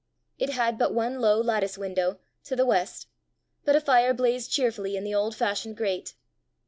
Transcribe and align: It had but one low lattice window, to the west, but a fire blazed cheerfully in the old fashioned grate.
It 0.39 0.49
had 0.49 0.79
but 0.79 0.95
one 0.95 1.21
low 1.21 1.39
lattice 1.39 1.77
window, 1.77 2.17
to 2.45 2.55
the 2.55 2.65
west, 2.65 3.05
but 3.65 3.75
a 3.75 3.79
fire 3.79 4.15
blazed 4.15 4.49
cheerfully 4.51 4.95
in 4.97 5.03
the 5.03 5.13
old 5.13 5.35
fashioned 5.35 5.77
grate. 5.77 6.15